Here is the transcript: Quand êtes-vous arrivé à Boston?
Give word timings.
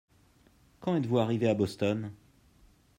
Quand 0.79 0.95
êtes-vous 0.95 1.19
arrivé 1.19 1.47
à 1.47 1.53
Boston? 1.53 2.11